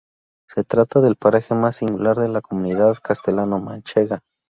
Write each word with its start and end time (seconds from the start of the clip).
Se 0.49 0.63
trata 0.63 0.99
del 0.99 1.15
paraje 1.15 1.53
más 1.53 1.75
singular 1.75 2.17
de 2.17 2.27
la 2.27 2.41
comunidad 2.41 2.97
castellano 3.03 3.59
manchega. 3.59 4.21